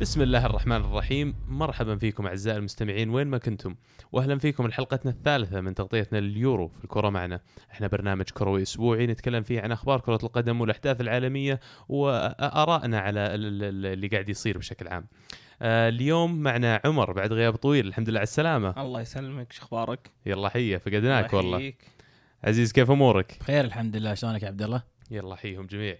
بسم 0.00 0.22
الله 0.22 0.46
الرحمن 0.46 0.76
الرحيم. 0.76 1.34
مرحبا 1.48 1.96
فيكم 1.96 2.26
أعزائي 2.26 2.58
المستمعين 2.58 3.10
وين 3.10 3.26
ما 3.26 3.38
كنتم. 3.38 3.74
واهلا 4.12 4.38
فيكم 4.38 4.66
لحلقتنا 4.66 5.10
الثالثة 5.10 5.60
من 5.60 5.74
تغطيتنا 5.74 6.18
لليورو 6.18 6.68
في 6.68 6.84
الكرة 6.84 7.08
معنا. 7.10 7.40
إحنا 7.70 7.86
برنامج 7.86 8.24
كروي 8.24 8.62
أسبوعي 8.62 9.06
نتكلم 9.06 9.42
فيه 9.42 9.60
عن 9.60 9.72
أخبار 9.72 10.00
كرة 10.00 10.18
القدم 10.22 10.60
والأحداث 10.60 11.00
العالمية 11.00 11.60
وآرائنا 11.88 13.00
على 13.00 13.20
ال- 13.20 13.62
ال- 13.64 13.86
اللي 13.86 14.08
قاعد 14.08 14.28
يصير 14.28 14.58
بشكل 14.58 14.88
عام. 14.88 15.06
آه، 15.62 15.88
اليوم 15.88 16.42
معنا 16.42 16.80
عمر 16.84 17.12
بعد 17.12 17.32
غياب 17.32 17.56
طويل. 17.56 17.86
الحمد 17.86 18.08
لله 18.08 18.18
على 18.18 18.24
السلامة. 18.24 18.82
الله 18.82 19.00
يسلمك. 19.00 19.52
شو 19.52 19.62
أخبارك؟ 19.62 20.10
يلا 20.26 20.48
حيه 20.48 20.76
فقدناك 20.76 21.34
الله 21.34 21.52
والله. 21.52 21.72
عزيز 22.44 22.72
كيف 22.72 22.90
أمورك؟ 22.90 23.36
بخير 23.40 23.64
الحمد 23.64 23.96
لله. 23.96 24.14
شلونك 24.14 24.42
يا 24.42 24.48
عبد 24.48 24.62
الله؟ 24.62 24.82
يلا 25.10 25.36
حيهم 25.36 25.66
جميع. 25.66 25.96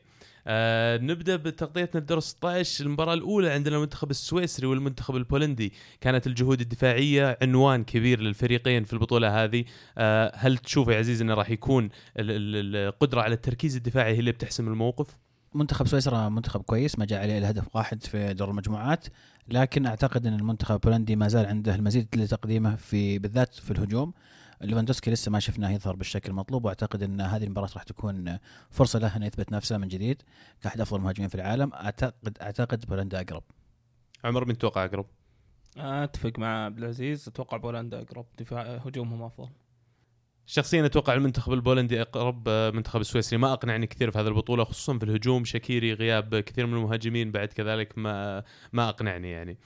آه 0.46 0.96
نبدأ 0.96 1.36
بتغطيتنا 1.36 2.00
بدور 2.00 2.20
16 2.20 2.84
المباراة 2.86 3.14
الأولى 3.14 3.50
عندنا 3.50 3.76
المنتخب 3.76 4.10
السويسري 4.10 4.66
والمنتخب 4.66 5.16
البولندي. 5.16 5.72
كانت 6.00 6.26
الجهود 6.26 6.60
الدفاعية 6.60 7.38
عنوان 7.42 7.84
كبير 7.84 8.20
للفريقين 8.20 8.84
في 8.84 8.92
البطولة 8.92 9.44
هذه. 9.44 9.64
آه 9.98 10.32
هل 10.34 10.58
تشوف 10.58 10.88
يا 10.88 10.98
عزيز 10.98 11.20
إنه 11.20 11.34
راح 11.34 11.50
يكون 11.50 11.84
ال- 11.84 11.90
ال- 12.30 12.76
القدرة 12.76 13.20
على 13.20 13.34
التركيز 13.34 13.76
الدفاعي 13.76 14.14
هي 14.14 14.18
اللي 14.18 14.32
بتحسم 14.32 14.68
الموقف؟ 14.68 15.06
منتخب 15.54 15.86
سويسرا 15.86 16.28
منتخب 16.28 16.62
كويس 16.62 16.98
ما 16.98 17.04
جاء 17.04 17.20
عليه 17.22 17.38
إلا 17.38 17.50
هدف 17.50 17.76
واحد 17.76 18.02
في 18.02 18.34
دور 18.34 18.50
المجموعات. 18.50 19.06
لكن 19.48 19.86
أعتقد 19.86 20.26
إن 20.26 20.34
المنتخب 20.34 20.74
البولندي 20.74 21.16
ما 21.16 21.28
زال 21.28 21.46
عنده 21.46 21.74
المزيد 21.74 22.08
لتقديمه 22.16 22.76
في 22.76 23.18
بالذات 23.18 23.54
في 23.54 23.70
الهجوم. 23.70 24.12
ليفاندوسكي 24.60 25.10
لسه 25.10 25.30
ما 25.30 25.40
شفناه 25.40 25.70
يظهر 25.70 25.96
بالشكل 25.96 26.30
المطلوب 26.30 26.64
وأعتقد 26.64 27.02
إن 27.02 27.20
هذه 27.20 27.44
المباراة 27.44 27.68
راح 27.74 27.82
تكون 27.82 28.38
فرصة 28.70 28.98
له 28.98 29.16
إنه 29.16 29.26
يثبت 29.26 29.52
نفسه 29.52 29.78
من 29.78 29.88
جديد 29.88 30.22
كأحد 30.62 30.80
أفضل 30.80 30.98
المهاجمين 30.98 31.28
في 31.28 31.34
العالم. 31.34 31.72
اعتقد 31.72 32.38
أعتقد 32.42 32.86
بولندا 32.86 33.20
أقرب. 33.20 33.42
عمر 34.24 34.44
من 34.44 34.58
توقع 34.58 34.84
أقرب؟ 34.84 35.06
أتفق 35.76 36.38
مع 36.38 36.64
عبد 36.64 36.78
العزيز 36.78 37.28
أتوقع 37.28 37.56
بولندا 37.56 38.02
أقرب 38.02 38.26
دفاع 38.38 38.62
هجومهم 38.62 39.22
أفضل. 39.22 39.48
شخصيا 40.46 40.86
أتوقع 40.86 41.14
المنتخب 41.14 41.52
البولندي 41.52 42.02
أقرب 42.02 42.48
منتخب 42.48 43.00
السويسري 43.00 43.38
ما 43.38 43.52
أقنعني 43.52 43.86
كثير 43.86 44.10
في 44.10 44.18
هذه 44.18 44.28
البطولة 44.28 44.64
خصوصا 44.64 44.98
في 44.98 45.04
الهجوم 45.04 45.44
شكيري 45.44 45.92
غياب 45.92 46.36
كثير 46.40 46.66
من 46.66 46.74
المهاجمين 46.74 47.30
بعد 47.30 47.48
كذلك 47.48 47.98
ما 47.98 48.44
ما 48.72 48.88
أقنعني 48.88 49.30
يعني. 49.30 49.52
آه، 49.52 49.56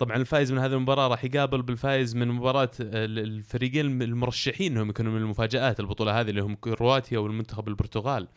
طبعا 0.00 0.16
الفائز 0.16 0.52
من 0.52 0.58
هذه 0.58 0.72
المباراة 0.72 1.08
راح 1.08 1.24
يقابل 1.24 1.62
بالفائز 1.62 2.16
من 2.16 2.28
مباراة 2.28 2.70
آه، 2.80 3.04
الفريقين 3.04 4.02
المرشحين 4.02 4.72
انهم 4.72 4.90
يكونوا 4.90 5.12
من 5.12 5.18
المفاجآت 5.18 5.80
البطولة 5.80 6.20
هذه 6.20 6.30
اللي 6.30 6.40
هم 6.40 6.54
كرواتيا 6.54 7.18
والمنتخب 7.18 7.68
البرتغال. 7.68 8.28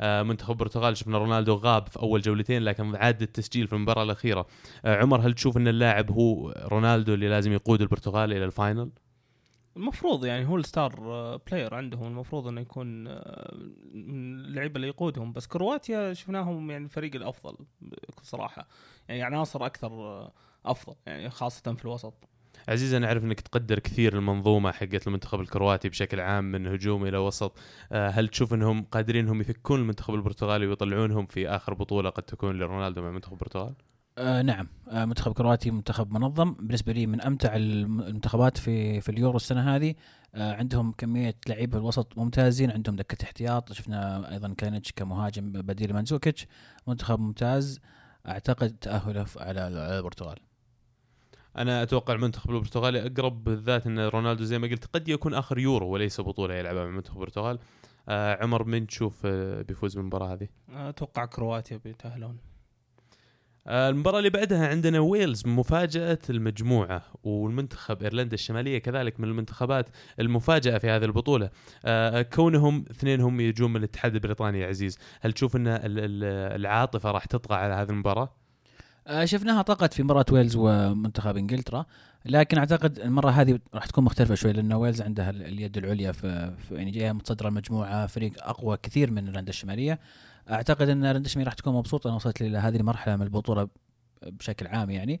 آه، 0.00 0.22
منتخب 0.22 0.50
البرتغال 0.50 0.96
شفنا 0.96 1.18
رونالدو 1.18 1.54
غاب 1.54 1.88
في 1.88 1.98
أول 1.98 2.20
جولتين 2.20 2.62
لكن 2.62 2.96
عاد 2.96 3.22
التسجيل 3.22 3.66
في 3.66 3.72
المباراة 3.72 4.02
الأخيرة. 4.02 4.46
آه، 4.84 4.96
عمر 4.96 5.20
هل 5.20 5.32
تشوف 5.32 5.56
أن 5.56 5.68
اللاعب 5.68 6.10
هو 6.10 6.50
رونالدو 6.50 7.14
اللي 7.14 7.28
لازم 7.28 7.52
يقود 7.52 7.80
البرتغال 7.80 8.32
إلى 8.32 8.44
ال 8.44 8.51
final؟ 8.51 8.90
المفروض 9.76 10.24
يعني 10.24 10.48
هو 10.48 10.56
ال 10.56 10.67
star 10.67 11.12
آه، 11.12 11.40
player 11.46 11.74
عندهم. 11.74 12.06
المفروض 12.06 12.46
إنه 12.46 12.60
يكون 12.60 13.06
آه، 13.08 13.54
من 13.94 14.40
اللعيبة 14.40 14.76
اللي 14.76 14.88
يقودهم. 14.88 15.32
بس 15.32 15.46
كرواتيا 15.46 16.12
شفناهم 16.12 16.70
يعني 16.70 16.84
الفريق 16.84 17.14
الأفضل 17.14 17.56
بكل 17.80 18.24
صراحة 18.24 18.68
يعني 19.08 19.22
عناصر 19.22 19.66
أكثر 19.66 19.92
آه، 19.92 20.32
أفضل 20.66 20.94
يعني 21.06 21.30
خاصة 21.30 21.74
في 21.74 21.84
الوسط. 21.84 22.14
عزيز 22.68 22.94
أنا 22.94 23.06
أعرف 23.06 23.24
إنك 23.24 23.40
تقدر 23.40 23.78
كثير 23.78 24.16
المنظومة 24.18 24.72
حقت 24.72 25.06
المنتخب 25.06 25.40
الكرواتي 25.40 25.88
بشكل 25.88 26.20
عام 26.20 26.44
من 26.44 26.66
هجوم 26.66 27.06
إلى 27.06 27.16
وسط. 27.18 27.58
آه، 27.92 28.08
هل 28.08 28.28
تشوف 28.28 28.54
إنهم 28.54 28.82
قادرين 28.82 29.24
إنهم 29.24 29.40
يفكون 29.40 29.80
المنتخب 29.80 30.14
البرتغالي 30.14 30.66
ويطلعونهم 30.66 31.26
في 31.26 31.48
آخر 31.48 31.74
بطولة 31.74 32.10
قد 32.10 32.22
تكون 32.22 32.58
لرونالدو 32.58 33.02
مع 33.02 33.10
منتخب 33.10 33.32
البرتغال؟ 33.32 33.74
آه 34.18 34.42
نعم. 34.42 34.68
آه 34.88 35.04
منتخب 35.04 35.32
كرواتي 35.32 35.70
منتخب 35.70 36.12
منظم. 36.12 36.52
بالنسبة 36.52 36.92
لي 36.92 37.06
من 37.06 37.20
أمتع 37.20 37.56
الم- 37.56 38.00
المنتخبات 38.00 38.58
في 38.58 39.00
في 39.00 39.08
اليورو 39.08 39.36
السنة 39.36 39.76
هذه 39.76 39.94
آه 40.34 40.54
عندهم 40.54 40.92
كمية 40.92 41.34
لعيبة 41.48 41.78
الوسط 41.78 42.18
ممتازين. 42.18 42.70
عندهم 42.70 42.96
دكة 42.96 43.24
احتياط. 43.24 43.72
شفنا 43.72 44.32
أيضا 44.32 44.54
كالينيتش 44.58 44.92
كمهاجم 44.92 45.52
بديل 45.52 45.92
مانزوكيتش. 45.94 46.46
منتخب 46.86 47.20
ممتاز. 47.20 47.80
أعتقد 48.28 48.76
تأهله 48.80 49.26
على 49.36 49.68
البرتغال. 49.68 50.38
أنا 51.56 51.82
أتوقع 51.82 52.14
المنتخب 52.14 52.50
البرتغالي 52.50 53.06
أقرب 53.06 53.44
بالذات 53.44 53.86
إن 53.86 53.98
رونالدو 53.98 54.44
زي 54.44 54.58
ما 54.58 54.66
قلت 54.68 54.84
قد 54.84 55.08
يكون 55.08 55.34
آخر 55.34 55.58
يورو 55.58 55.88
وليس 55.88 56.20
بطولة 56.20 56.54
يلعبها 56.54 56.84
مع 56.84 56.90
منتخب 56.90 57.16
البرتغال. 57.16 57.58
آه، 58.08 58.42
عمر 58.42 58.64
من 58.64 58.86
تشوف 58.86 59.22
آه، 59.24 59.62
بيفوز 59.62 59.94
بالمباراة 59.94 60.32
هذه؟ 60.32 60.48
أتوقع 60.74 61.24
كرواتيا 61.24 61.76
بيتأهلون. 61.76 62.38
آه، 63.66 63.88
المباراة 63.88 64.18
اللي 64.18 64.30
بعدها 64.30 64.68
عندنا 64.68 65.00
ويلز 65.00 65.46
مفاجأة 65.46 66.18
المجموعة 66.30 67.02
والمنتخب 67.22 68.02
إيرلندا 68.02 68.34
الشمالية 68.34 68.78
كذلك 68.78 69.20
من 69.20 69.28
المنتخبات 69.28 69.88
المفاجأة 70.20 70.78
في 70.78 70.90
هذه 70.90 71.04
البطولة. 71.04 71.50
آه، 71.84 72.22
كونهم 72.22 72.84
اثنينهم 72.90 73.40
يجون 73.40 73.70
من 73.70 73.76
الاتحاد 73.76 74.14
البريطاني 74.14 74.60
يا 74.60 74.66
عزيز. 74.66 74.98
هل 75.20 75.32
تشوف 75.32 75.56
إن 75.56 75.66
ال- 75.66 75.80
ال- 75.84 76.60
العاطفة 76.60 77.10
راح 77.10 77.24
تطغى 77.24 77.56
على 77.56 77.74
هذه 77.74 77.90
المباراة؟ 77.90 78.34
آه 79.06 79.24
شفناها 79.24 79.62
طغت 79.62 79.94
في 79.94 80.02
مباراة 80.02 80.24
ويلز 80.32 80.56
ومنتخب 80.56 81.36
إنجلترا 81.36 81.86
لكن 82.24 82.58
أعتقد 82.58 82.98
المرة 82.98 83.30
هذه 83.30 83.58
راح 83.74 83.86
تكون 83.86 84.04
مختلفة 84.04 84.34
شوي 84.34 84.52
لأن 84.52 84.72
ويلز 84.72 85.02
عندها 85.02 85.30
ال- 85.30 85.42
اليد 85.42 85.76
العليا 85.76 86.12
في, 86.12 86.54
في 86.56 86.74
يعني 86.74 86.90
جاية 86.90 87.12
متصدرة 87.12 87.48
المجموعه 87.48 88.06
فريق 88.06 88.32
أقوى 88.38 88.76
كثير 88.82 89.10
من 89.10 89.24
ايرلندا 89.26 89.50
الشمالية. 89.50 90.00
أعتقد 90.50 90.88
أن 90.88 91.04
ايرلندا 91.04 91.26
الشمالية 91.26 91.46
راح 91.46 91.54
تكون 91.54 91.74
مبسوطة 91.74 92.06
انها 92.08 92.16
وصلت 92.16 92.42
إلى 92.42 92.58
هذه 92.58 92.76
المرحلة 92.76 93.16
من 93.16 93.22
البطولة 93.22 93.68
بشكل 94.26 94.66
عام 94.66 94.90
يعني. 94.90 95.20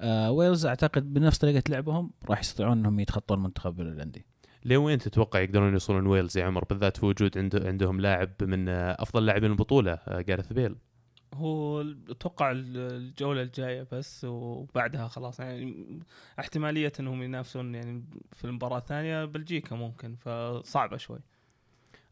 آه 0.00 0.30
ويلز 0.30 0.66
أعتقد 0.66 1.14
بنفس 1.14 1.38
طريقة 1.38 1.62
لعبهم 1.68 2.10
راح 2.30 2.40
يستطيعون 2.40 2.78
أنهم 2.78 3.00
يتخطون 3.00 3.38
المنتخب 3.38 3.80
الايرلندي 3.80 4.26
لوين 4.64 4.98
تتوقع 4.98 5.40
يقدرون 5.40 5.72
يوصلون 5.72 6.06
ويلز 6.06 6.38
يا 6.38 6.44
عمر؟ 6.44 6.64
بالذات 6.64 6.96
في 6.96 7.06
وجود 7.06 7.38
عنده 7.38 7.68
عندهم 7.68 8.00
لاعب 8.00 8.30
من 8.42 8.68
آه، 8.68 8.96
أفضل 8.98 9.26
لاعبين 9.26 9.50
البطولة 9.50 9.92
آه، 9.92 10.20
جارث 10.20 10.52
بيل 10.52 10.76
هو 11.34 11.80
أتوقع 12.10 12.52
الجولة 12.54 13.42
الجاية 13.42 13.86
بس 13.92 14.24
وبعدها 14.24 15.08
خلاص. 15.08 15.40
يعني 15.40 15.84
احتمالية 16.40 16.92
انهم 17.00 17.22
ينافسون 17.22 17.74
يعني 17.74 18.04
في 18.32 18.44
المباراة 18.44 18.78
الثانية 18.78 19.24
بلجيكا 19.24 19.76
ممكن 19.76 20.14
فصعبة 20.16 20.96
شوي. 20.96 21.18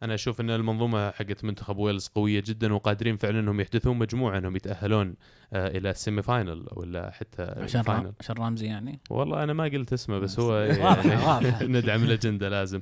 أنا 0.03 0.15
أشوف 0.15 0.41
إن 0.41 0.51
المنظومة 0.51 1.11
حقت 1.11 1.45
منتخب 1.45 1.77
ويلز 1.77 2.09
قوية 2.09 2.43
جدا 2.47 2.75
وقادرين 2.75 3.17
فعلا 3.17 3.41
إنهم 3.41 3.61
يحدثون 3.61 3.99
مجموعة 3.99 4.39
إنهم 4.39 4.57
يتأهلون 4.57 5.15
آه، 5.53 5.69
إلى 5.69 5.91
ال 5.91 5.97
semi 5.97 6.23
final 6.23 6.67
ولا 6.73 7.11
حتى 7.11 7.43
عشان 7.43 7.81
ال 7.81 7.85
final 7.85 8.05
رام 8.05 8.15
عشان 8.21 8.37
رامزي 8.37 8.67
يعني؟ 8.67 9.01
والله 9.11 9.43
أنا 9.43 9.53
ما 9.53 9.65
قلت 9.65 9.93
اسمه 9.93 10.19
بس. 10.19 10.41
هو 10.41 10.57
يعني 10.59 11.25
واضحة. 11.25 11.65
ندعم 11.77 12.05
الأجندة 12.05 12.49
لازم. 12.49 12.81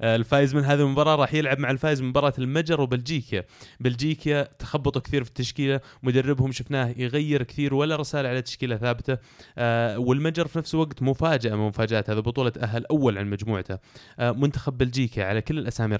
آه، 0.00 0.16
الفايز 0.16 0.54
من 0.54 0.64
هذه 0.64 0.80
المباراة 0.80 1.16
راح 1.16 1.34
يلعب 1.34 1.58
مع 1.58 1.70
الفايز 1.70 2.02
من 2.02 2.08
مباراة 2.08 2.32
المجر 2.38 2.80
وبلجيكا. 2.80 3.42
بلجيكا 3.80 4.42
تخبطوا 4.42 5.02
كثير 5.02 5.24
في 5.24 5.30
التشكيلة 5.30 5.80
مدربهم 6.02 6.52
شفناه 6.52 6.94
يغير 6.96 7.42
كثير 7.42 7.74
ولا 7.74 7.96
رسالة 7.96 8.28
على 8.28 8.42
تشكيلة 8.42 8.76
ثابتة. 8.76 9.18
آه، 9.58 9.98
والمجر 9.98 10.46
في 10.46 10.58
نفس 10.58 10.74
الوقت 10.74 11.02
مفاجأة 11.02 11.54
من 11.56 11.66
مفاجآت 11.68 12.10
هذه 12.10 12.16
البطوله 12.16 12.50
تاهل 12.50 12.86
أول 12.86 13.18
عن 13.18 13.30
مجموعته. 13.30 13.78
منتخب 14.18 14.78
بلجيكا 14.78 15.24
على 15.24 15.40
كل 15.40 15.58
الأسامي 15.58 15.94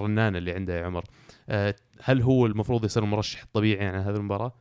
الرنانه 0.00 0.38
اللي 0.38 0.52
عنده 0.52 0.78
يا 0.80 0.86
عمر 0.86 1.04
آه، 1.48 1.74
هل 2.02 2.22
هو 2.22 2.46
المفروض 2.46 2.84
يصير 2.84 3.02
المرشح 3.02 3.42
الطبيعي 3.42 3.86
عن 3.86 3.94
هذه 4.00 4.16
المباراة؟ 4.16 4.52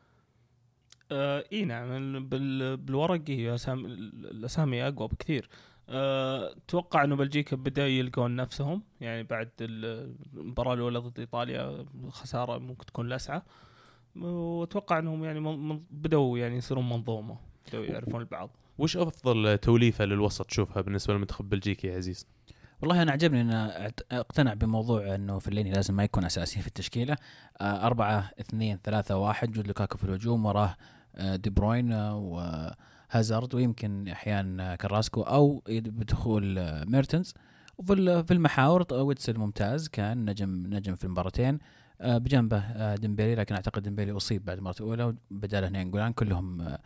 آه 1.12 1.44
إي 1.54 1.66
نعم 1.66 1.92
ال- 1.92 2.20
بال 2.24 2.78
بالورق 2.78 3.22
هي 3.30 3.56
أسام 3.56 3.86
الأسامي 3.86 4.88
أقوى 4.88 5.08
بكثير 5.08 5.50
آه، 5.90 6.52
أتوقع 6.58 7.04
إنه 7.04 7.16
بلجيكا 7.16 7.56
بدا 7.56 7.88
يلقون 7.88 8.36
نفسهم 8.36 8.84
يعني 9.02 9.24
بعد 9.24 9.50
ال- 9.62 10.16
المباراة 10.34 10.74
الأولى 10.74 11.00
ضد 11.00 11.20
إيطاليا 11.20 11.86
خسارة 12.10 12.58
ممكن 12.58 12.86
تكون 12.86 13.10
لسعه 13.10 13.46
وأتوقع 14.16 15.00
إنهم 15.00 15.24
يعني 15.24 15.40
من- 15.40 15.80
بدوا 15.92 16.38
يعني 16.38 16.56
يصيرون 16.58 16.90
منظومة 16.90 17.38
بدوا 17.68 17.86
يعرفون 17.86 18.22
البعض 18.22 18.50
وش 18.78 18.98
أفضل 18.98 19.58
توليفة 19.58 20.06
للوسط 20.06 20.46
تشوفها 20.46 20.82
بالنسبة 20.82 21.14
للمنتخب 21.14 21.50
بلجيكي 21.50 21.88
يا 21.88 21.96
عزيز؟ 21.96 22.28
والله 22.82 23.02
أنا 23.02 23.12
عجبني 23.12 23.42
إن 23.42 23.70
أعت- 23.72 24.04
أقتنع 24.12 24.54
بموضوع 24.54 25.16
إنه 25.16 25.40
فيلايني 25.40 25.72
لازم 25.72 25.94
ما 25.96 26.04
يكون 26.04 26.26
أساسي 26.26 26.62
في 26.62 26.68
التشكيلة. 26.68 27.16
آه، 27.62 27.86
أربعة 27.88 28.32
اثنين 28.40 28.80
ثلاثة 28.84 29.18
واحد 29.18 29.52
وجود 29.52 29.68
لوكاكو 29.68 29.98
في 29.98 30.04
الهجوم 30.04 30.46
وراه 30.46 30.76
آه، 31.16 31.36
دي 31.36 31.50
بروين 31.50 31.92
آه، 31.94 32.16
وهازارد 33.12 33.56
ويمكن 33.56 34.08
أحيانا 34.08 34.76
كراسكو 34.76 35.22
أو 35.22 35.64
بدخول 35.70 36.58
آه، 36.58 36.84
ميرتنز. 36.86 37.34
وفي 37.78 38.24
في 38.24 38.34
المحاور 38.34 38.86
ويتسل 38.94 39.38
ممتاز 39.40 39.88
كان 39.88 40.30
نجم 40.30 40.50
نجم 40.68 40.96
في 40.96 41.04
المباراتين. 41.06 41.60
آه، 42.02 42.18
بجنبه 42.18 42.58
آه، 42.58 42.96
ديمبيلي 42.96 43.36
لكن 43.36 43.56
أعتقد 43.56 43.84
ديمبيلي 43.84 44.12
أصيب 44.12 44.46
بعد 44.46 44.58
المباراه 44.58 44.78
الأولى 44.80 45.04
وبداله 45.32 45.70
نينجولان 45.70 46.14
كلهم 46.14 46.62
آه، 46.62 46.80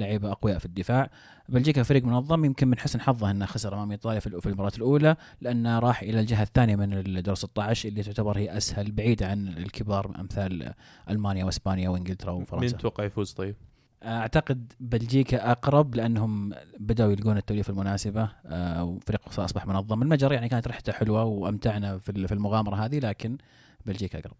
لعيبة 0.00 0.32
أقوياء 0.32 0.58
في 0.58 0.66
الدفاع. 0.66 1.10
بلجيكا 1.48 1.82
فريق 1.82 2.04
منظم 2.04 2.44
يمكن 2.44 2.68
من 2.68 2.78
حسن 2.78 3.00
حظه 3.00 3.30
إنه 3.30 3.46
خسر 3.46 3.74
أمام 3.74 3.90
إيطاليا 3.90 4.20
في 4.20 4.46
المباراة 4.46 4.72
الأولى 4.76 5.16
لأنه 5.40 5.78
راح 5.78 6.02
إلى 6.02 6.20
الجهة 6.20 6.42
الثانية 6.42 6.76
من 6.76 6.92
الدور 6.92 7.34
16 7.34 7.88
اللي 7.88 8.02
تعتبر 8.02 8.38
هي 8.38 8.56
أسهل 8.56 8.92
بعيدة 8.92 9.26
عن 9.28 9.48
الكبار 9.48 10.20
أمثال 10.20 10.74
ألمانيا 11.10 11.44
وإسبانيا 11.44 11.88
وإنجلترا 11.88 12.32
وفرنسا. 12.32 12.76
تتوقع 12.76 13.04
يفوز 13.04 13.32
طيب؟ 13.32 13.54
أعتقد 14.02 14.72
بلجيكا 14.80 15.50
أقرب 15.50 15.94
لأنهم 15.94 16.52
بدأوا 16.78 17.12
يلقون 17.12 17.36
التوليفه 17.36 17.70
المناسبة 17.70 18.28
آه، 18.46 18.84
وفريق 18.84 19.40
أصبح 19.40 19.66
منظم. 19.66 20.02
المجر 20.02 20.32
يعني 20.32 20.48
كانت 20.48 20.68
رحلته 20.68 20.92
حلوة 20.92 21.24
وأمتعنا 21.24 21.98
في 21.98 22.32
المغامرة 22.32 22.76
هذه 22.76 22.98
لكن 22.98 23.38
بلجيكا 23.86 24.18
أقرب. 24.18 24.36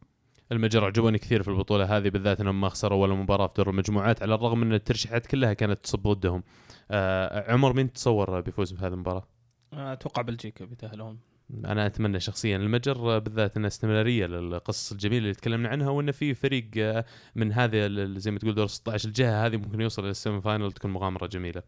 المجر 0.52 0.84
عجبوني 0.84 1.18
كثير 1.18 1.42
في 1.42 1.48
البطولة 1.48 1.96
هذه 1.96 2.08
بالذات 2.08 2.40
إنهم 2.40 2.60
ما 2.60 2.68
خسروا 2.68 3.02
ولا 3.02 3.14
مباراة 3.14 3.46
في 3.46 3.54
دور 3.56 3.70
المجموعات 3.70 4.22
على 4.22 4.34
الرغم 4.34 4.62
إن 4.62 4.72
الترشيحات 4.72 5.26
كلها 5.26 5.52
كانت 5.52 5.84
تصب 5.84 6.02
ضدهم 6.02 6.42
آه 6.90 7.52
عمر 7.52 7.72
مين 7.72 7.92
تصور 7.92 8.40
بيفوز 8.40 8.72
بهذه 8.72 8.92
المباراة؟ 8.92 9.26
أتوقع 9.72 10.22
بلجيكا 10.22 10.64
بيتاهلون 10.64 11.18
أنا 11.64 11.86
أتمنى 11.86 12.20
شخصيا. 12.20 12.56
المجر 12.56 13.18
بالذات 13.18 13.56
انها 13.56 13.68
استمرارية 13.68 14.26
للقصص 14.26 14.92
الجميلة 14.92 15.18
اللي 15.22 15.34
تكلمنا 15.34 15.68
عنها 15.68 15.90
وان 15.90 16.12
في 16.12 16.34
فريق 16.34 16.70
آه، 16.76 17.04
من 17.34 17.52
هذه 17.52 17.88
زي 18.16 18.30
ما 18.30 18.38
تقول 18.38 18.54
دور 18.54 18.66
16 18.66 19.08
الجهه 19.08 19.46
هذه 19.46 19.56
ممكن 19.56 19.80
يوصل 19.80 20.06
لل 20.06 20.40
semi-final 20.40 20.72
تكون 20.72 20.90
مغامرة 20.90 21.26
جميلة. 21.26 21.62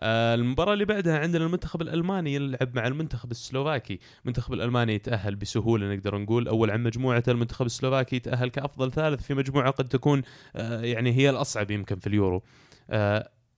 آه، 0.00 0.34
المباراة 0.34 0.72
اللي 0.72 0.84
بعدها 0.84 1.18
عندنا 1.18 1.46
المنتخب 1.46 1.82
الألماني 1.82 2.34
يلعب 2.34 2.76
مع 2.76 2.86
المنتخب 2.86 3.30
السلوفاكي، 3.30 3.98
المنتخب 4.22 4.52
الألماني 4.52 4.94
يتأهل 4.94 5.36
بسهولة 5.36 5.94
نقدر 5.94 6.18
نقول 6.18 6.48
أول 6.48 6.70
عن 6.70 6.82
مجموعته 6.82 7.32
المنتخب 7.32 7.66
السلوفاكي 7.66 8.16
يتأهل 8.16 8.48
كأفضل 8.48 8.92
ثالث 8.92 9.22
في 9.22 9.34
مجموعة 9.34 9.70
قد 9.70 9.88
تكون 9.88 10.22
آه، 10.56 10.80
يعني 10.80 11.12
هي 11.12 11.30
الأصعب 11.30 11.70
يمكن 11.70 11.96
في 11.96 12.06
اليورو. 12.06 12.42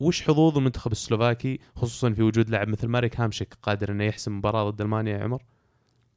وش 0.01 0.23
حظوظ 0.23 0.59
المنتخب 0.59 0.93
السلوفاكي 0.93 1.61
خصوصا 1.77 2.11
في 2.11 2.23
وجود 2.23 2.51
لاعب 2.51 2.69
مثل 2.69 2.89
ماريك 2.89 3.21
هامشيك 3.21 3.55
قادر 3.63 3.93
إنه 3.93 4.05
يحسم 4.05 4.39
مباراة 4.39 4.71
ضد 4.71 4.81
ألمانيا 4.81 5.19
يا 5.19 5.25
عمر؟ 5.25 5.43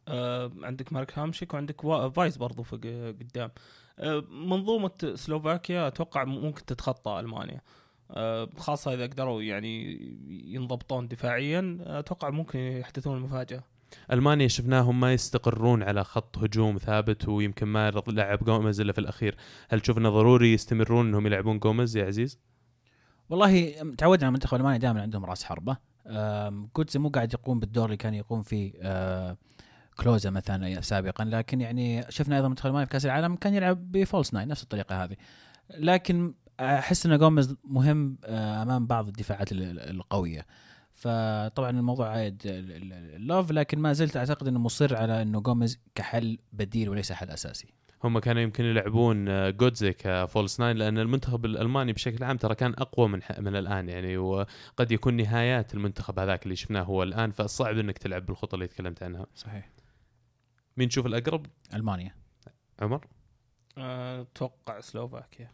آه 0.07 0.51
عندك 0.63 0.93
مارك 0.93 1.19
هامشيك 1.19 1.53
وعندك 1.53 1.81
فايز 2.11 2.37
برضو 2.37 2.63
قدام 3.19 3.51
آه 3.99 4.23
منظومة 4.31 4.91
سلوفاكيا 5.15 5.87
أتوقع 5.87 6.23
ممكن 6.23 6.65
تتخطى 6.65 7.19
ألمانيا 7.19 7.55
آه 7.55 7.82
خاصة 8.57 8.93
إذا 8.93 9.03
قدروا 9.03 9.41
يعني 9.41 9.99
ينضبطون 10.27 11.07
دفاعيا 11.07 11.77
أتوقع 11.81 12.29
ممكن 12.29 12.59
يحدثون 12.59 13.17
المفاجاه 13.17 13.63
ألمانيا 14.11 14.47
شفناهم 14.47 14.99
ما 14.99 15.13
يستقرون 15.13 15.83
على 15.83 16.03
خط 16.03 16.37
هجوم 16.37 16.77
ثابت 16.77 17.27
ويمكن 17.27 17.65
ما 17.67 17.91
لعب 18.07 18.43
جوميز 18.43 18.81
إلا 18.81 18.93
في 18.93 18.99
الأخير. 18.99 19.35
هل 19.69 19.81
تشوف 19.81 19.97
إنه 19.97 20.09
ضروري 20.09 20.53
يستمرون 20.53 21.07
إنهم 21.07 21.27
يلعبون 21.27 21.59
جوميز 21.59 21.97
يا 21.97 22.05
عزيز؟ 22.05 22.39
والله 23.29 23.71
تعودنا 23.97 24.23
على 24.23 24.27
المنتخب 24.27 24.55
الالماني 24.55 24.79
دائما 24.79 25.01
عندهم 25.01 25.25
راس 25.25 25.43
حربة. 25.43 25.77
جوتزي 26.75 26.99
مو 26.99 27.09
قاعد 27.09 27.33
يقوم 27.33 27.59
بالدور 27.59 27.85
اللي 27.85 27.97
كان 27.97 28.13
يقوم 28.13 28.41
فيه 28.41 28.73
آه، 28.81 29.37
كلوزا 29.97 30.29
مثلا 30.29 30.81
سابقا. 30.81 31.25
لكن 31.25 31.61
يعني 31.61 32.05
شفنا 32.09 32.35
أيضا 32.35 32.45
المنتخب 32.45 32.65
الالماني 32.65 32.85
في 32.85 32.91
كأس 32.91 33.05
العالم 33.05 33.35
كان 33.35 33.53
يلعب 33.53 33.91
ب 33.91 33.98
false 33.98 34.33
nine 34.33 34.47
نفس 34.47 34.63
الطريقة 34.63 35.03
هذه. 35.03 35.15
لكن 35.77 36.33
أحس 36.59 37.05
إن 37.05 37.17
جوميز 37.17 37.55
مهم 37.63 38.17
آه، 38.23 38.63
أمام 38.63 38.87
بعض 38.87 39.07
الدفاعات 39.07 39.47
القوية. 39.51 40.45
فطبعا 40.91 41.69
الموضوع 41.69 42.09
عايد 42.09 42.41
لوف 43.17 43.51
لكن 43.51 43.79
ما 43.79 43.93
زلت 43.93 44.17
أعتقد 44.17 44.47
إنه 44.47 44.59
مصر 44.59 44.95
على 44.95 45.21
إنه 45.21 45.41
جوميز 45.41 45.79
كحل 45.95 46.39
بديل 46.53 46.89
وليس 46.89 47.11
حل 47.11 47.29
أساسي. 47.29 47.67
هم 48.03 48.19
كانوا 48.19 48.41
يمكن 48.41 48.63
يلعبون 48.63 49.29
آه، 49.29 49.49
جوتزي 49.49 49.93
ك 49.93 50.04
false 50.04 50.59
nine 50.59 50.77
لأن 50.77 50.97
المنتخب 50.97 51.45
الألماني 51.45 51.93
بشكل 51.93 52.23
عام 52.23 52.37
ترى 52.37 52.55
كان 52.55 52.73
أقوى 52.77 53.07
من 53.07 53.19
من 53.39 53.55
الآن 53.55 53.89
يعني 53.89 54.17
وقد 54.17 54.91
يكون 54.91 55.17
نهايات 55.17 55.73
المنتخب 55.73 56.19
هذاك 56.19 56.43
اللي 56.43 56.55
شفناه 56.55 56.83
هو 56.83 57.03
الآن. 57.03 57.31
فصعب 57.31 57.77
إنك 57.77 57.97
تلعب 57.97 58.25
بالخطة 58.25 58.55
اللي 58.55 58.67
تكلمت 58.67 59.03
عنها. 59.03 59.25
صحيح. 59.35 59.69
مين 60.77 60.89
تشوف 60.89 61.05
الأقرب؟ 61.05 61.45
ألمانيا. 61.73 62.15
عمر؟ 62.81 63.07
أتوقع 63.77 64.79
سلوفاكيا. 64.79 65.51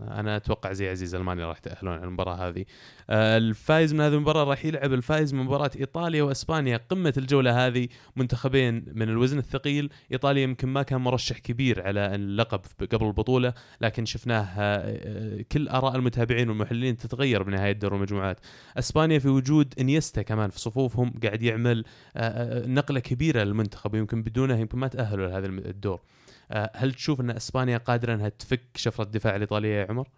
أنا 0.00 0.36
أتوقع 0.36 0.72
زي 0.72 0.90
عزيز 0.90 1.14
المانيا 1.14 1.46
راح 1.46 1.58
يتاهلون 1.58 1.94
على 1.94 2.04
المباراة 2.04 2.48
هذه. 2.48 2.64
آه، 3.10 3.38
الفايز 3.38 3.94
من 3.94 4.00
هذه 4.00 4.14
المباراة 4.14 4.44
راح 4.44 4.64
يلعب 4.64 4.92
الفايز 4.92 5.34
من 5.34 5.42
مباراة 5.42 5.70
إيطاليا 5.76 6.22
وإسبانيا. 6.22 6.76
قمة 6.76 7.14
الجولة 7.16 7.66
هذه 7.66 7.88
منتخبين 8.16 8.84
من 8.94 9.08
الوزن 9.08 9.38
الثقيل. 9.38 9.90
إيطاليا 10.12 10.42
يمكن 10.42 10.68
ما 10.68 10.82
كان 10.82 11.00
مرشح 11.00 11.38
كبير 11.38 11.82
على 11.86 12.14
اللقب 12.14 12.60
قبل 12.92 13.06
البطولة 13.06 13.54
لكن 13.80 14.04
شفناه 14.04 14.48
آه، 14.58 15.44
كل 15.52 15.68
آراء 15.68 15.96
المتابعين 15.96 16.48
والمحللين 16.48 16.96
تتغير 16.96 17.42
بنهاية 17.42 17.72
دور 17.72 17.94
المجموعات. 17.96 18.40
إسبانيا 18.78 19.18
في 19.18 19.28
وجود 19.28 19.74
إنيستا 19.80 20.22
كمان 20.22 20.50
في 20.50 20.60
صفوفهم 20.60 21.12
قاعد 21.22 21.42
يعمل 21.42 21.84
آه، 22.16 22.66
نقلة 22.66 23.00
كبيرة 23.00 23.42
للمنتخب 23.42 23.94
يمكن 23.94 24.22
بدونه 24.22 24.58
يمكن 24.58 24.78
ما 24.78 24.88
تأهلوا 24.88 25.28
لهذا 25.28 25.46
الدور. 25.46 25.94
آه، 25.94 26.21
هل 26.52 26.94
تشوف 26.94 27.20
أن 27.20 27.30
إسبانيا 27.30 27.78
قادرة 27.78 28.14
أنها 28.14 28.28
تفك 28.28 28.62
شفرة 28.76 29.04
الدفاع 29.04 29.36
الإيطالية 29.36 29.80
يا 29.80 29.86
عمر؟ 29.90 30.08